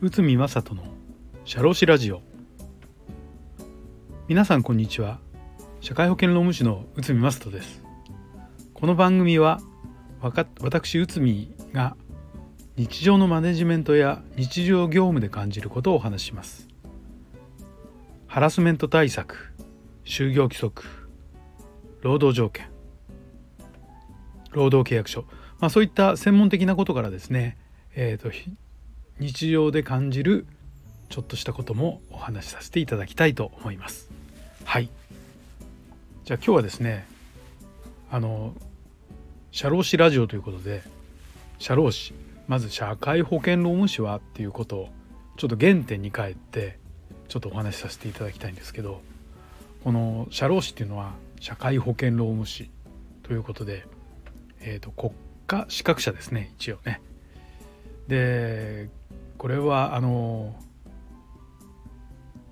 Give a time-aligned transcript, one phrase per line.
[0.00, 0.82] 内海正人の
[1.44, 2.22] 社労士ラジオ。
[4.28, 5.18] 皆さんこんにちは。
[5.82, 7.82] 社会保険労務士の内海正人です。
[8.72, 9.60] この番組は
[10.22, 11.98] 私内海が
[12.76, 16.66] 日常のマネジメントや日常業務で感じることをお話しします。
[18.26, 19.52] ハラスメント対策
[20.06, 20.84] 就業規則
[22.00, 22.79] 労働条件
[24.52, 25.24] 労働契約書、
[25.58, 27.56] まあ、そういった専門的なことからですね、
[27.94, 28.30] えーと、
[29.18, 30.46] 日常で感じる
[31.08, 34.08] ちょっとしたこともお話しさせていただきたいと思います。
[34.64, 34.88] はい
[36.24, 37.06] じゃあ今日はですね
[38.10, 38.54] あの
[39.50, 40.82] 社労士ラジオということで
[41.58, 42.14] 社労士
[42.46, 44.88] まず社会保険労務士はっていうことを
[45.36, 46.78] ちょっと原点に帰って
[47.26, 49.00] ちょっとお話しさせていただきたいんですけど
[49.82, 52.70] この社労士っていうのは社会保険労務士
[53.22, 53.86] ということで、
[54.60, 55.12] えーと、国
[55.46, 57.00] 家資格者ですね一応ね。
[58.08, 58.90] で
[59.38, 60.54] これはあの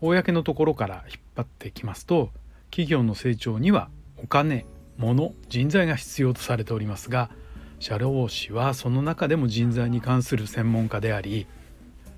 [0.00, 2.30] 公のところから引っ張ってきますと
[2.70, 3.88] 企業の成長には
[4.22, 4.66] お金
[4.98, 7.30] 物人材が必要とされておりますが
[7.78, 11.46] 社労士はその中でも人材に関する専門家であり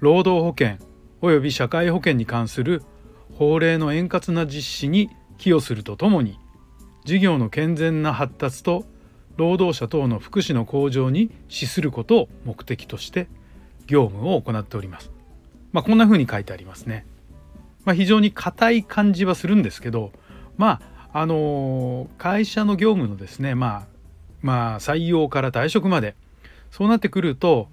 [0.00, 0.84] 労働保険
[1.20, 2.82] 及び社会保険に関する
[3.34, 6.38] 法令の円滑な実施に寄与するとともに
[7.04, 8.84] 事業の健全な発達と
[9.38, 13.28] 労働者等の福祉の向上に資することを目的として
[13.86, 15.12] 業務を行っております。
[15.72, 17.06] まあ、こんな風に書いてありますね。
[17.84, 20.12] まあ、非常に硬い感じはするんですけど、
[20.56, 23.86] まああの会社の業務のですね、まあ、
[24.42, 26.16] まあ採用から退職まで
[26.70, 27.68] そうなってくると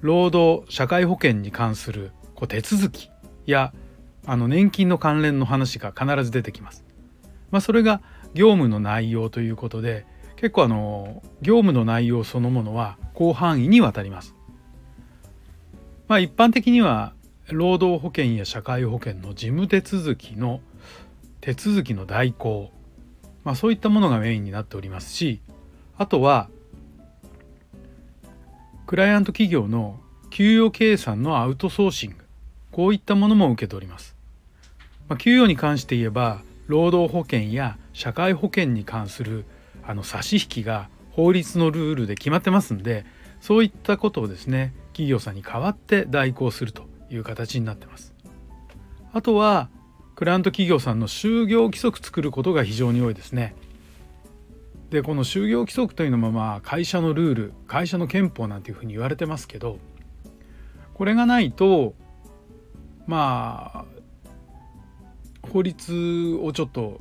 [0.00, 3.10] 労働社会保険に関するこう手続き
[3.46, 3.72] や
[4.26, 6.84] あの年金の関連の話が必ず出てきます。
[7.50, 8.00] まあ、それが
[8.32, 10.06] 業務の内容ということで
[10.40, 14.34] 結構あの業務の内容そのものは広範囲にわたります。
[16.08, 17.12] まあ、一般的には
[17.50, 20.60] 労働保険や社会保険の事務手続きの
[21.42, 22.72] 手続きの代行、
[23.44, 25.42] まあ、そういったものがメインになっておりますし
[25.98, 26.48] あとは
[28.86, 30.00] クライアント企業の
[30.30, 32.16] 給与計算のアウトソーシング
[32.72, 34.16] こういったものも受けております。
[35.06, 39.44] まあ、給与に関して言えば労働保険や社会保険に関する
[39.84, 43.04] あの差し引きが法律のルールで決まってますんで
[43.40, 48.14] そういったことをですね企業さんに代わって代行するという形になってます。
[49.12, 49.68] あとは
[50.14, 53.54] クライアント企業さんの就業規則作ることが非常に多いですね。
[54.90, 59.78] でこの就業規則というのもまあ会社のルール会社の憲法なんていうふうに言われてますけど
[60.94, 61.94] これがないと
[63.06, 63.84] まあ
[65.48, 67.00] 法律をちょっと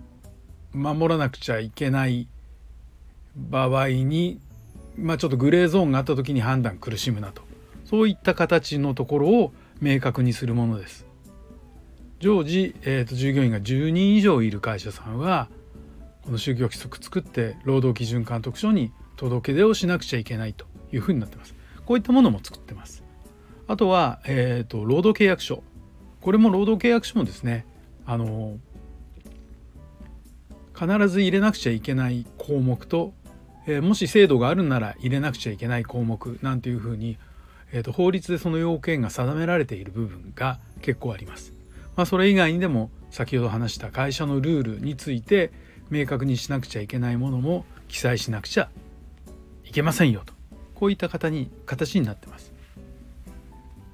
[0.71, 2.27] 守らなくちゃいけない
[3.35, 4.39] 場合に、
[4.97, 7.43] まあ、ちょっとグレーゾーンがあった時に判断苦しむなと
[7.85, 11.07] そういった形のところを明確にするものです。
[12.19, 15.47] 常時、えーと、従業員が10人以上いる会社さんは
[16.23, 21.55] この就業規則作って労働基準監督署に届け出をしなくちゃいけないというふうになってます。
[21.85, 23.03] こういったものも作ってます。
[23.67, 25.63] あとは、えーと労働契約書
[26.21, 27.65] これも労働契約書もですね
[28.05, 28.57] あの
[30.79, 33.13] 必ず入れなくちゃいけない項目と、
[33.67, 37.17] えー、もし制度があるなら入れなくちゃいけない項目なんていうふうに、
[37.71, 41.53] えーと、法律でその要件が定められている部分が結構あります。
[41.95, 45.51] まあ、それ以外にでも先ほど話した会社のルールについて
[45.89, 48.69] 明確にしなくちゃいけないものも記載しなくちゃ
[49.65, 50.33] いけませんよと
[50.75, 52.53] こういった形に形になってます。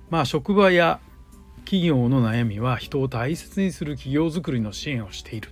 [0.09, 0.99] まあ職場や
[1.65, 5.49] 企業の悩みは人を大切にする企業づくりの支援をしている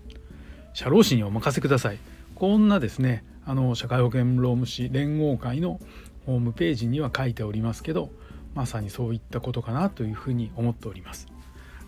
[0.73, 1.97] 社労士にお任せください
[2.35, 5.79] こんなですねあの社会保険労務士連合会の
[6.25, 8.09] ホームページには書いておりますけど
[8.55, 11.27] まさにそういったことかなというふうに思っております。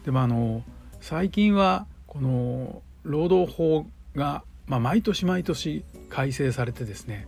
[0.04, 0.64] でもあの
[1.00, 3.86] 最近はこの労働法
[4.16, 7.28] が、まあ、毎年毎年改正されてですね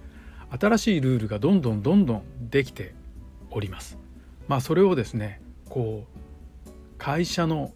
[0.50, 2.96] 新しいルールがどんどんどんどんできて
[3.52, 3.98] おります。
[4.48, 6.06] まあそれをですねこ
[6.66, 7.74] う会社の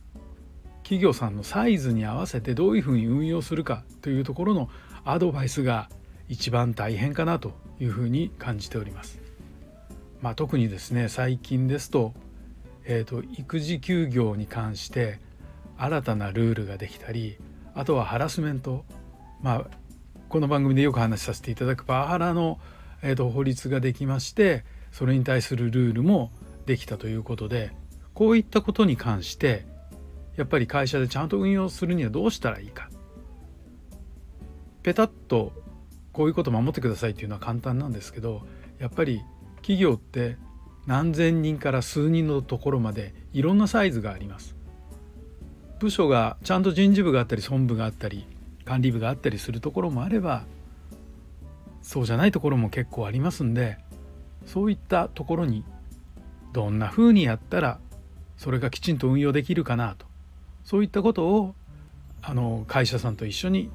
[0.83, 4.69] 企業さんのサイズに合わせてどういうふうに運用するかというところの
[5.05, 5.89] アドバイスが
[6.31, 9.19] 一番大変かなというふうに感じております。
[10.21, 12.13] まあ、特にですね最近ですと,、
[12.85, 15.19] えーと、育児休業に関して
[15.77, 17.37] 新たなルールができたり
[17.73, 18.85] あとはハラスメント
[19.41, 19.77] まあ
[20.29, 22.59] この番組でよく話しさせていただくパワハラの、
[23.01, 26.31] えーと法律ができましてそれに対するルールも
[26.65, 27.71] できたということで
[28.13, 29.65] こういったことに関して
[30.37, 32.89] やっぱり会社でちゃんと運用するにはどうしたらいいか
[34.83, 35.51] ペタッと
[36.13, 38.41] こういうこと守ってくださいっていうのは簡単なんですけど
[38.79, 39.21] やっぱり
[39.57, 40.37] 企業って
[40.85, 44.55] 何千人から数人のところまでいろんなサイズがあります。
[45.81, 48.27] 部署がちゃんと人事部があったり損部があったり
[48.65, 50.43] 管理部があったりするところもあれば
[51.81, 53.79] そうじゃないところも結構ありますんで
[54.45, 55.63] そういったところに
[56.53, 57.79] どんなふうにやったら
[58.37, 60.05] それがきちんと運用できるかなと
[60.63, 61.55] そういったことを
[62.21, 63.71] あの会社さんと一緒に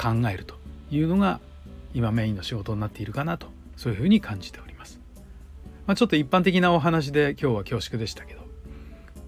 [0.00, 0.54] 考えると
[0.90, 1.40] いうのが
[1.94, 5.00] 今メインの仕事になっているかなとそういうふうに感じております。
[5.86, 8.42] まあ、ちょっと一般的なお話で今日は恐縮でしたけど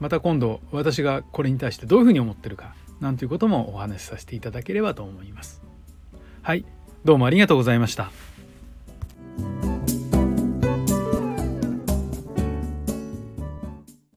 [0.01, 5.63] また今度私がこれに対してどういうふうに思ってるかなんていうこともお話しさせていただければと思います。
[6.43, 6.65] はい、
[7.05, 8.26] どうもありがとうございました。